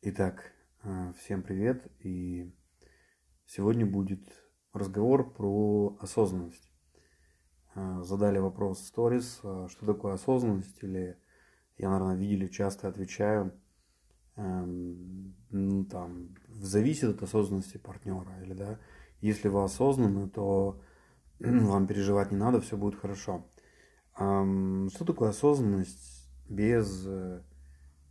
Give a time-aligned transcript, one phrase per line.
[0.00, 0.52] Итак,
[0.84, 1.84] э, всем привет.
[1.98, 2.54] И
[3.46, 4.22] сегодня будет
[4.72, 6.70] разговор про осознанность.
[7.74, 11.18] Э, задали вопрос в сторис, э, что такое осознанность, или
[11.78, 13.52] я, наверное, видели, часто отвечаю,
[14.36, 18.78] эм, ну, там, зависит от осознанности партнера, или, да,
[19.20, 20.80] если вы осознаны, то
[21.40, 23.48] вам переживать не надо, все будет хорошо.
[24.14, 27.04] Что такое осознанность без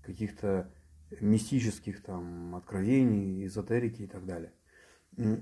[0.02, 0.70] каких-то
[1.22, 4.54] мистических там откровений, эзотерики и так далее.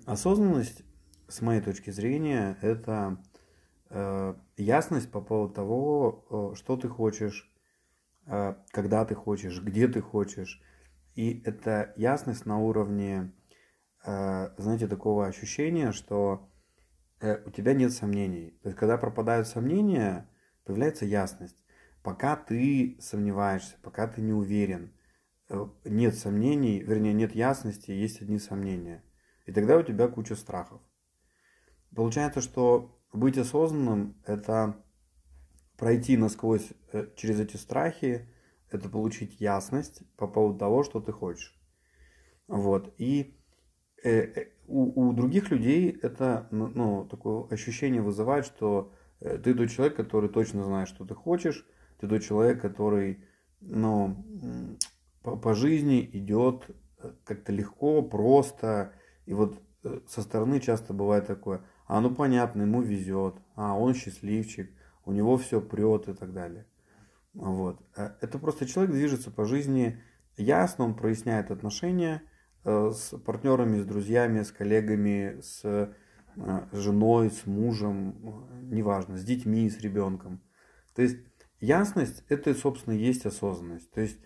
[0.06, 0.84] Осознанность,
[1.28, 3.18] с моей точки зрения, это
[3.90, 7.52] э, ясность по поводу того, э, что ты хочешь,
[8.28, 10.62] э, когда ты хочешь, где ты хочешь.
[11.16, 13.34] И это ясность на уровне,
[14.06, 16.48] э, знаете, такого ощущения, что
[17.20, 18.58] э, у тебя нет сомнений.
[18.62, 20.30] То есть, когда пропадают сомнения,
[20.64, 21.58] появляется ясность.
[22.04, 24.94] Пока ты сомневаешься, пока ты не уверен–
[25.84, 29.04] нет сомнений, вернее, нет ясности, есть одни сомнения.
[29.46, 30.82] И тогда у тебя куча страхов.
[31.96, 34.84] Получается, что быть осознанным– это
[35.78, 38.30] пройти насквозь э, через эти страхи,
[38.70, 41.56] это получить ясность по поводу того, что ты хочешь.
[42.48, 42.94] Вот.
[42.98, 43.38] И
[44.04, 50.30] э, у, у других людей это ну, такое ощущение вызывает, что ты тот человек, который
[50.30, 51.66] точно знает, что ты хочешь,
[52.00, 53.24] ты тот человек, который
[53.62, 54.26] ну,
[55.26, 58.94] по, по жизни идет э, как-то легко, просто.
[59.26, 63.96] И вот э, со стороны часто бывает такое, а ну понятно, ему везет, а он
[63.96, 64.72] счастливчик,
[65.04, 66.68] у него все прет и так далее.
[67.34, 67.82] Вот.
[67.98, 70.00] Э, это просто человек движется по жизни
[70.38, 72.22] ясно, он проясняет отношения
[72.64, 75.94] с партнерами, с друзьями, с коллегами, с
[76.72, 80.42] женой, с мужем, неважно, с детьми, с ребенком.
[80.96, 81.18] То есть
[81.60, 83.92] ясность это, собственно, есть осознанность.
[83.92, 84.18] То есть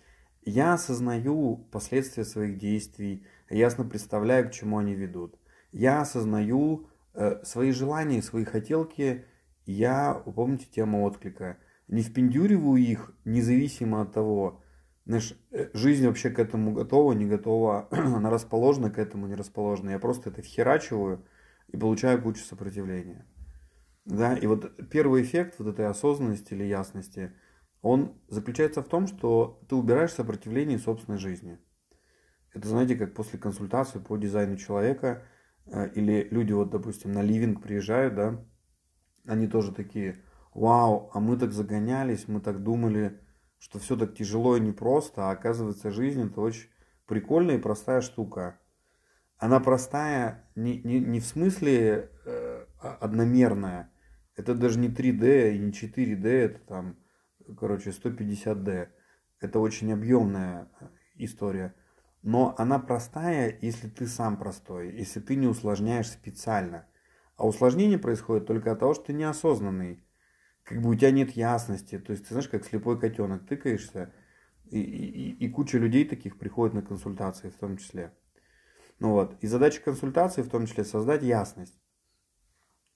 [0.42, 5.38] я осознаю последствия своих действий, ясно представляю, к чему они ведут.
[5.70, 9.24] Я осознаю э, свои желания, свои хотелки.
[9.66, 14.62] Я, помните тему отклика, не впендюриваю их независимо от того,
[15.04, 19.90] знаешь, э, жизнь вообще к этому готова, не готова, она расположена к этому, не расположена.
[19.90, 21.24] Я просто это вхерачиваю
[21.68, 23.26] и получаю кучу сопротивления.
[24.06, 27.32] Да, и вот первый эффект вот этой осознанности или ясности–
[27.82, 31.58] он заключается в том, что ты убираешь сопротивление собственной жизни.
[32.52, 35.24] Это, знаете, как после консультации по дизайну человека,
[35.66, 38.44] э, или люди, вот, допустим, на ливинг приезжают, да,
[39.26, 43.20] они тоже такие, вау, а мы так загонялись, мы так думали,
[43.58, 46.68] что все так тяжело и непросто, а оказывается, жизнь это очень
[47.06, 48.58] прикольная и простая штука.
[49.36, 53.92] Она простая не, не, не в смысле э, одномерная,
[54.36, 56.96] это даже не 3D и не 4D, это там
[57.54, 58.88] короче, 150D.
[59.40, 61.74] Это очень объемная э, история.
[62.22, 66.86] Но она простая, если ты сам простой, если ты не усложняешь специально.
[67.36, 70.04] А усложнение происходит только от того, что ты неосознанный.
[70.62, 71.98] Как бы у тебя нет ясности.
[71.98, 74.12] То есть ты знаешь, как слепой котенок, тыкаешься.
[74.66, 78.12] И, и, и куча людей таких приходит на консультации в том числе.
[78.98, 79.36] Ну вот.
[79.40, 81.80] И задача консультации в том числе создать ясность.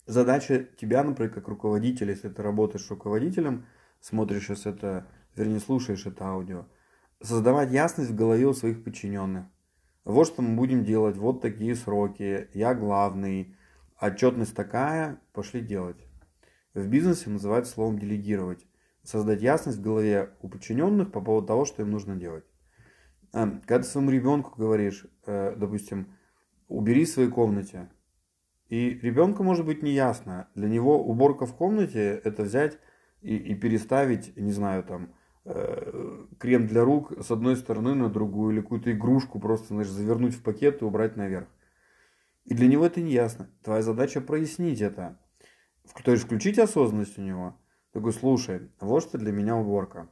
[0.07, 3.67] Задача тебя, например, как руководителя, если ты работаешь руководителем–
[4.05, 6.67] смотришь сейчас это, вернее, слушаешь это аудио,
[7.23, 9.47] создавать ясность в голове у своих подчиненных.
[10.05, 13.57] Вот что мы будем делать, вот такие сроки, я главный,
[13.99, 15.97] отчетность такая, пошли делать.
[16.75, 18.67] В бизнесе называется словом делегировать.
[19.03, 22.45] Создать ясность в голове у подчиненных по поводу того, что им нужно делать.
[23.33, 26.15] Эм, когда своему ребенку говоришь, э, допустим,
[26.69, 27.89] убери в своей комнате,
[28.69, 30.49] и ребенку может быть неясно.
[30.55, 32.79] Для него уборка в комнате это взять
[33.25, 35.15] и, и переставить, не знаю, там,
[35.47, 40.35] э, крем для рук с одной стороны на другую, или какую-то игрушку просто, знаешь, завернуть
[40.35, 41.49] в пакет и убрать наверх.
[42.45, 43.49] И для него это не ясно.
[43.63, 45.19] Твоя задача прояснить это.
[46.05, 47.59] То есть включить осознанность у него.
[47.93, 50.09] Такой, слушай, вот что для меня уборка.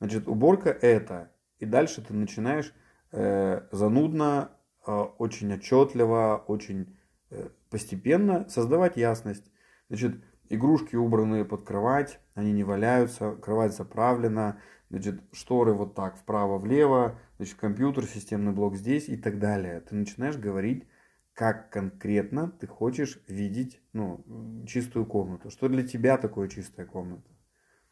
[0.00, 1.30] Значит, уборка это.
[1.60, 2.72] И дальше ты начинаешь
[3.12, 4.50] э, занудно,
[4.86, 6.96] э, очень отчетливо, очень
[7.30, 9.50] э, постепенно создавать ясность.
[9.88, 10.16] Значит,
[10.48, 14.60] Игрушки убраны под кровать, они не валяются, кровать заправлена,
[14.90, 19.80] значит, шторы вот так вправо-влево, значит, компьютер, системный блок здесь и так далее.
[19.80, 20.86] Ты начинаешь говорить,
[21.34, 24.24] как конкретно ты хочешь видеть ну,
[24.66, 25.50] чистую комнату.
[25.50, 27.30] Что для тебя такое чистая комната?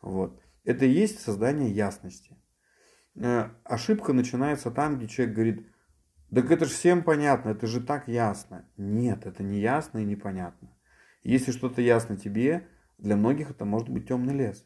[0.01, 0.41] Вот.
[0.65, 2.37] Это и есть создание ясности.
[3.15, 5.67] Э, ошибка начинается там, где человек говорит,
[6.35, 8.69] так это же всем понятно, это же так ясно.
[8.77, 10.76] Нет, это не ясно и непонятно.
[11.27, 12.69] Если что-то ясно тебе,
[12.99, 14.65] для многих это может быть темный лес.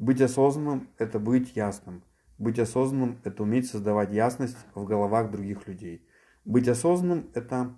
[0.00, 2.02] Быть осознанным– это быть ясным.
[2.38, 6.04] быть осознанным– это уметь создавать ясность в головах других людей.
[6.44, 7.76] Быть осознанным– это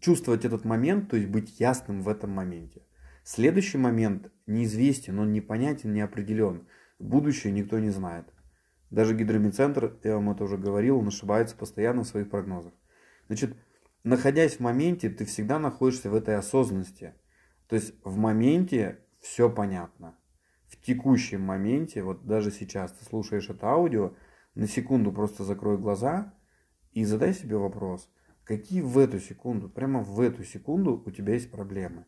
[0.00, 2.82] чувствовать этот момент, то есть быть ясным в этом моменте.
[3.22, 6.66] Следующий момент неизвестен, он непонятен, не определен.
[6.98, 8.26] Будущее никто не знает.
[8.90, 12.72] Даже гидромедцентр, я вам это уже говорил, он ошибается постоянно в своих прогнозах.
[13.28, 13.54] Значит,
[14.06, 17.14] находясь в моменте, ты всегда находишься в этой осознанности.
[17.66, 20.16] То есть в моменте все понятно.
[20.68, 24.14] В текущем моменте, вот даже сейчас ты слушаешь это аудио,
[24.54, 26.32] на секунду просто закрой глаза
[26.92, 28.08] и задай себе вопрос,
[28.44, 32.06] какие в эту секунду, прямо в эту секунду у тебя есть проблемы.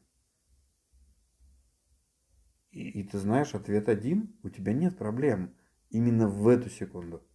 [2.71, 5.53] И, и ты знаешь, ответ один, у тебя нет проблем
[5.91, 7.28] именно в эту секунду.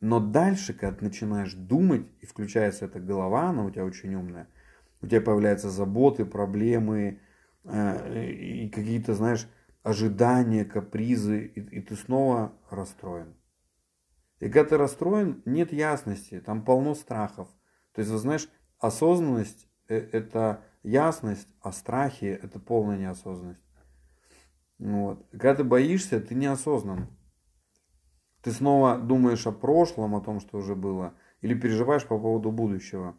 [0.00, 4.48] Но дальше, когда ты начинаешь думать, и включается эта голова, она у тебя очень умная,
[5.00, 7.20] у тебя появляются заботы, проблемы
[7.64, 9.48] э, и какие-то, знаешь,
[9.82, 13.34] ожидания, капризы, и, и ты снова расстроен.
[14.40, 17.48] И когда ты расстроен, нет ясности, там полно страхов.
[17.92, 23.62] То есть, вы знаешь, осознанность э,– это ясность, а страхи– это полная неосознанность.
[24.78, 25.26] Вот.
[25.30, 27.08] Когда ты боишься, ты неосознан.
[28.46, 33.16] Ты снова думаешь о прошлом, о том, что уже было, или переживаешь по поводу будущего.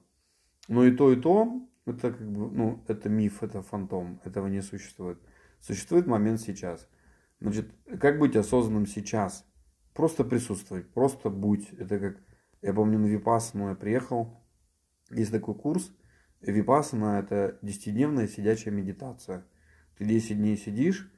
[0.70, 4.62] Но и то, и то, это как бы, ну, это миф, это фантом, этого не
[4.62, 5.20] существует.
[5.60, 6.88] Существует момент сейчас.
[7.42, 7.70] Значит,
[8.00, 9.46] как быть осознанным сейчас?
[9.94, 11.74] Просто присутствовать, просто будь.
[11.74, 12.18] Это как,
[12.62, 14.42] я помню, на Випассану я приехал,
[15.12, 15.92] есть такой курс,
[16.40, 19.46] Випассана это 10-дневная сидячая медитация.
[19.98, 21.12] Ты 10 дней сидишь,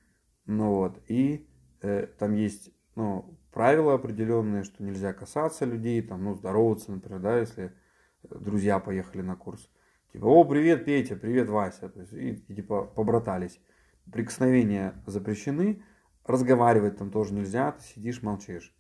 [0.47, 1.47] ну вот, и
[1.81, 7.40] э, там есть ну, правила определенные, что нельзя касаться людей, там, ну, здороваться, например, да,
[7.40, 7.74] если
[8.24, 9.69] друзья поехали на курс.
[10.12, 11.90] Типа, о, привет, Петя, привет, Вася.
[11.90, 13.60] То есть, и, и типа побратались.
[14.12, 15.84] Прикосновения запрещены,
[16.25, 18.75] разговаривать там тоже нельзя, ты сидишь, молчишь.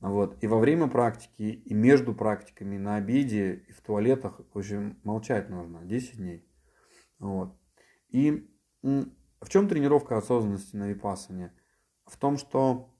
[0.00, 0.36] Вот.
[0.40, 5.50] И во время практики, и между практиками, на обеде, и в туалетах, в общем, молчать
[5.50, 6.48] нужно 10 дней.
[7.18, 7.58] Вот.
[8.10, 8.48] И
[8.82, 11.52] в чем тренировка осознанности на випассане?
[12.06, 12.94] В том, что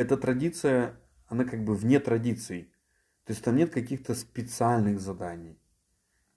[0.00, 2.72] эта традиция, она как бы вне традиций.
[3.26, 5.60] То есть там нет каких-то специальных заданий.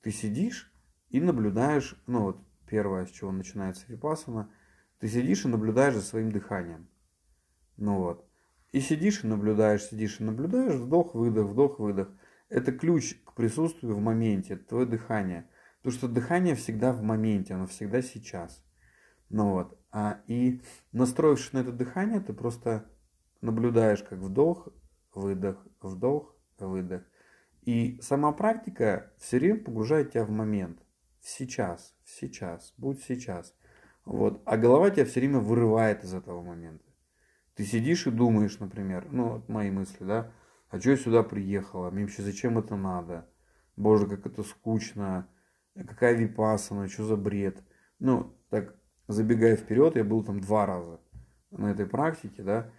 [0.02, 0.70] Ты сидишь
[1.10, 4.52] и наблюдаешь, ну вот первое, с чего начинается випасана,
[5.00, 6.90] ты сидишь и наблюдаешь за своим дыханием.
[7.78, 8.30] Ну вот.
[8.74, 12.10] И сидишь и наблюдаешь, сидишь и наблюдаешь, вдох, выдох, вдох, выдох.
[12.50, 15.50] Это ключ к присутствию в моменте, это твое дыхание.
[15.82, 18.62] Потому что дыхание всегда в моменте, оно всегда сейчас.
[19.30, 19.80] Ну вот.
[19.90, 20.62] А, и
[20.92, 22.90] настроившись на это дыхание, ты просто
[23.44, 24.70] наблюдаешь, как вдох,
[25.14, 27.04] выдох, вдох, выдох.
[27.62, 30.80] И сама практика все время погружает тебя в момент.
[31.20, 33.54] В сейчас, в сейчас, будь сейчас.
[34.06, 34.42] Вот.
[34.46, 36.86] А голова тебя все время вырывает из этого момента.
[37.56, 40.32] Ты сидишь и думаешь, например, ну, вот мои мысли, да,
[40.70, 43.30] а что я сюда приехала, мне вообще зачем это надо?
[43.78, 45.28] Боже, как это скучно,
[45.76, 47.64] какая випасана, что за бред.
[48.00, 48.76] Ну, так,
[49.08, 51.00] забегая вперед, я был там два раза
[51.52, 52.72] на этой практике, да,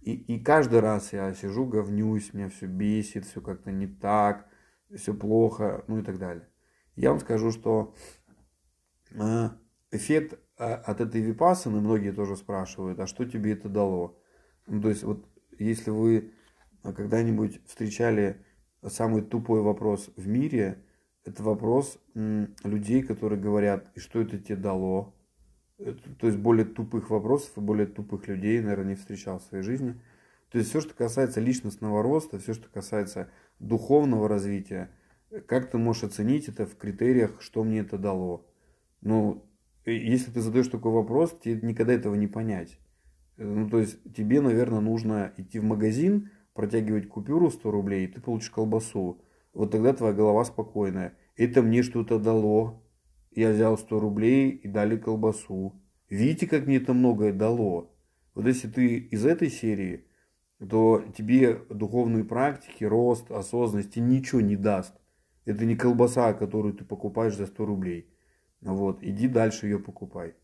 [0.00, 4.48] и, и каждый раз я сижу, говнюсь, меня все бесит, все как-то не так,
[4.94, 6.48] все плохо, ну и так далее.
[6.94, 7.94] Я вам скажу, что
[9.12, 9.50] э,
[9.90, 14.18] эффект а, от этой випасаны, многие тоже спрашивают, а что тебе это дало?
[14.66, 15.26] Ну, то есть вот
[15.58, 16.32] если вы
[16.82, 18.44] когда-нибудь встречали
[18.86, 20.84] самый тупой вопрос в мире,
[21.24, 25.15] это вопрос людей, которые говорят, и что это тебе дало?
[25.78, 29.94] То есть более тупых вопросов и более тупых людей, наверное, не встречал в своей жизни.
[30.50, 33.28] То есть все, что касается личностного роста, все, что касается
[33.58, 34.90] духовного развития,
[35.46, 38.46] как ты можешь оценить это в критериях, что мне это дало?
[39.00, 39.44] Ну,
[39.84, 42.78] если ты задаешь такой вопрос, тебе никогда этого не понять.
[43.36, 48.20] Ну, то есть тебе, наверное, нужно идти в магазин, протягивать купюру 100 рублей, и ты
[48.20, 49.20] получишь колбасу.
[49.52, 51.14] Вот тогда твоя голова спокойная.
[51.36, 52.82] Это мне что-то дало,
[53.40, 55.80] я взял 100 рублей и дали колбасу.
[56.08, 57.94] Видите, как мне это многое дало?
[58.34, 60.06] Вот если ты из этой серии,
[60.58, 64.94] то тебе духовные практики, рост, осознанности ничего не даст.
[65.44, 68.10] Это не колбаса, которую ты покупаешь за 100 рублей.
[68.60, 70.34] Вот, иди дальше ее покупай.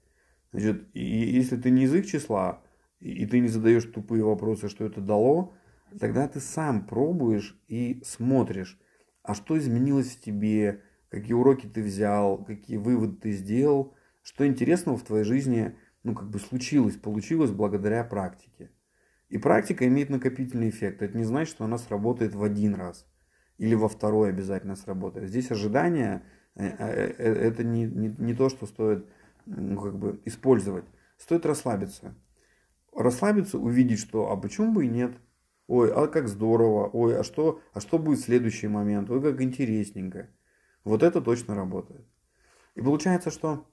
[0.53, 2.63] Значит, и если ты не их числа,
[3.01, 5.55] и ты не задаешь тупые вопросы, что это дало,
[5.99, 8.79] тогда ты сам пробуешь и смотришь,
[9.23, 10.83] а что изменилось в тебе,
[11.13, 16.31] какие уроки ты взял, какие выводы ты сделал, что интересного в твоей жизни, ну, как
[16.31, 18.71] бы случилось, получилось благодаря практике.
[19.29, 21.03] И практика имеет накопительный эффект.
[21.03, 23.07] Это не значит, что она сработает в один раз
[23.59, 25.29] или во второй обязательно сработает.
[25.29, 29.07] Здесь ожидание э, э, э, это не, не, не то, что стоит
[29.47, 30.87] ну, как бы использовать.
[31.19, 32.15] Стоит расслабиться.
[32.97, 35.13] Расслабиться, увидеть, что а почему бы и нет?
[35.69, 39.41] ой, а как здорово, ой, а что, а что будет в следующий момент, ой, как
[39.41, 40.29] интересненько.
[40.85, 42.07] Вот это точно работает.
[42.75, 43.67] И получается, что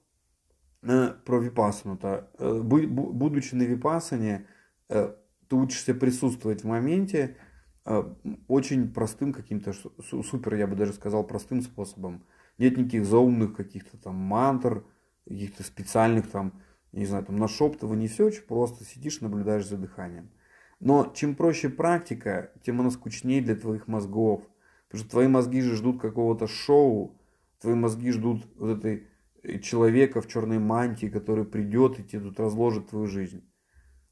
[0.82, 4.46] э, про випассану-то, э, будучи на випассане,
[4.88, 5.14] э,
[5.48, 7.36] ты учишься присутствовать в моменте
[7.84, 8.02] э,
[8.46, 12.24] очень простым каким-то, супер, я бы даже сказал, простым способом.
[12.58, 14.84] Нет никаких заумных каких-то там мантр,
[15.26, 16.62] каких-то специальных там,
[16.92, 20.30] не знаю, там нашептываний, все очень просто, сидишь, наблюдаешь за дыханием.
[20.78, 24.42] Но чем проще практика, тем она скучнее для твоих мозгов.
[24.90, 27.16] Потому что твои мозги же ждут какого-то шоу,
[27.60, 29.06] твои мозги ждут вот этой
[29.44, 33.48] э, человека в черной мантии, который придет и тебе тут разложит твою жизнь.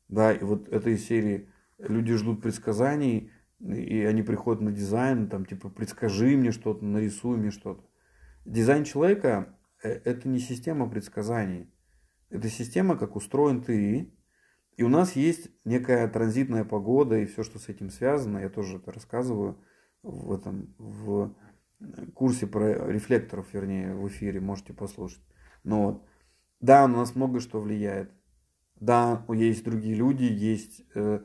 [0.07, 5.69] Да, и вот этой серии люди ждут предсказаний, и они приходят на дизайн, там типа
[5.69, 7.85] предскажи мне что-то, нарисуй мне что-то.
[8.45, 11.73] Дизайн человека э, это не система предсказаний.
[12.31, 14.15] Это система, как устроен ты.
[14.77, 18.39] И у нас есть некая транзитная погода и все, что с этим связано.
[18.39, 19.59] Я тоже это рассказываю
[20.03, 21.35] в этом в
[22.15, 25.23] курсе про рефлекторов, вернее, в эфире, можете послушать.
[25.65, 26.09] Но вот,
[26.61, 28.11] да, у нас много что влияет.
[28.81, 31.21] Да, есть другие люди, есть э,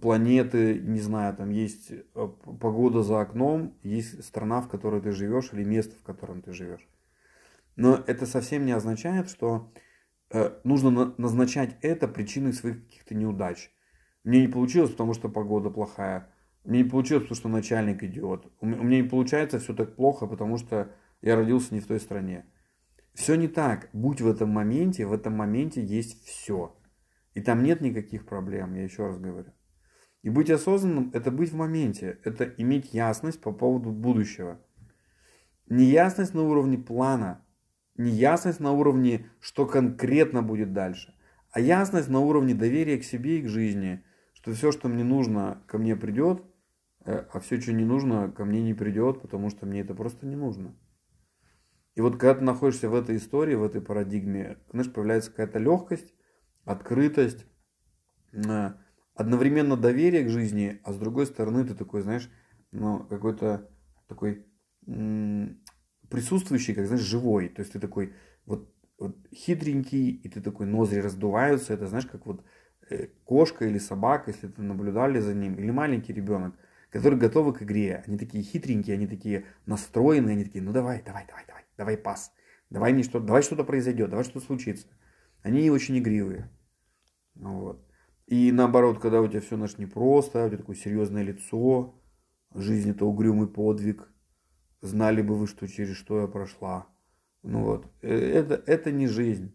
[0.00, 5.52] планеты, не знаю, там есть э, погода за окном, есть страна, в которой ты живешь,
[5.52, 6.86] или место, в котором ты живешь.
[7.74, 9.72] Но это совсем не означает, что
[10.30, 13.70] э, нужно на, назначать это причиной своих каких-то неудач.
[14.24, 16.31] Мне не получилось, потому что погода плохая.
[16.64, 18.52] Мне не получилось, потому что начальник идиот.
[18.60, 22.46] У меня не получается все так плохо, потому что я родился не в той стране.
[23.14, 23.88] Все не так.
[23.92, 26.76] Будь в этом моменте, в этом моменте есть все.
[27.34, 29.52] И там нет никаких проблем, я еще раз говорю.
[30.22, 34.60] И быть осознанным– это быть в моменте, это иметь ясность по поводу будущего.
[35.68, 37.44] Неясность на уровне плана,
[37.96, 41.14] неясность на уровне, что конкретно будет дальше,
[41.50, 45.62] а ясность на уровне доверия к себе и к жизни, что все, что мне нужно,
[45.66, 46.42] ко мне придет,
[47.04, 50.36] а все, что не нужно, ко мне не придет, потому что мне это просто не
[50.36, 50.74] нужно.
[51.94, 56.14] И вот когда ты находишься в этой истории, в этой парадигме, знаешь, появляется какая-то легкость,
[56.64, 57.44] открытость,
[58.32, 58.72] э,
[59.14, 62.30] одновременно доверие к жизни, а с другой стороны ты такой, знаешь,
[62.70, 63.70] ну, какой-то
[64.08, 64.46] такой
[66.08, 67.48] присутствующий, как, знаешь, живой.
[67.48, 68.14] То есть ты такой
[68.46, 71.74] вот, вот хитренький, и ты такой, ноздри раздуваются.
[71.74, 72.44] Это, знаешь, как вот
[72.88, 76.54] э, кошка или собака, если ты наблюдали за ним, или маленький ребенок
[76.92, 78.04] которые готовы к игре.
[78.06, 82.32] Они такие хитренькие, они такие настроенные, они такие, ну давай, давай, давай, давай, давай пас.
[82.68, 84.86] Давай мне что-то, давай что-то произойдет, давай что-то случится.
[85.42, 86.50] Они очень игривые.
[87.34, 87.82] Вот.
[88.26, 91.98] И наоборот, когда у тебя все наш непросто, у тебя такое серьезное лицо,
[92.54, 94.08] жизнь это угрюмый подвиг,
[94.82, 96.86] знали бы вы, что через что я прошла.
[97.42, 99.54] Ну вот, э, это, это не жизнь.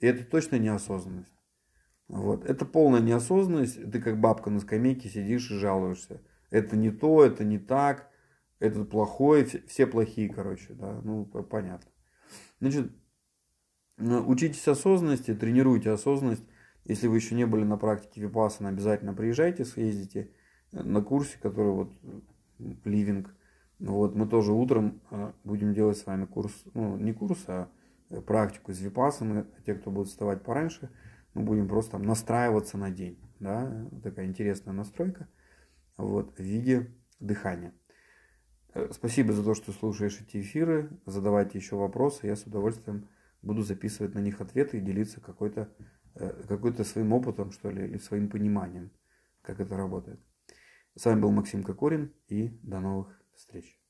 [0.00, 1.32] И это точно неосознанность.
[2.08, 2.44] Вот.
[2.46, 3.90] Это полная неосознанность.
[3.92, 6.22] Ты как бабка на скамейке сидишь и жалуешься
[6.52, 8.08] это не то, это не так,
[8.60, 11.90] это плохое, все плохие, короче, да, ну, понятно.
[12.60, 12.92] Значит,
[13.96, 16.44] ну, учитесь осознанности, тренируйте осознанность.
[16.84, 20.30] Если вы еще не были на практике Випассана, обязательно приезжайте, съездите
[20.72, 21.92] на курсе, который вот
[22.84, 23.34] ливинг.
[23.78, 27.68] Вот, мы тоже утром э, будем делать с вами курс, ну, не курс, а
[28.26, 29.46] практику из Випассаны.
[29.66, 30.90] Те, кто будет вставать пораньше,
[31.34, 33.18] мы будем просто там настраиваться на день.
[33.40, 33.88] Да?
[34.02, 35.28] Такая интересная настройка
[35.96, 37.74] вот, в виде дыхания.
[38.74, 40.90] Э, спасибо за то, что слушаешь эти эфиры.
[41.06, 42.26] Задавайте еще вопросы.
[42.26, 43.08] Я с удовольствием
[43.42, 45.74] буду записывать на них ответы и делиться какой-то
[46.14, 48.90] э, какой-то своим опытом, что ли, или своим пониманием,
[49.42, 50.20] как это работает.
[50.94, 53.81] С вами был Максим Кокорин и до новых встреч.